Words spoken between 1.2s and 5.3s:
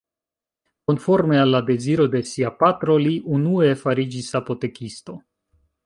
al la deziro de sia patro li unue fariĝis apotekisto.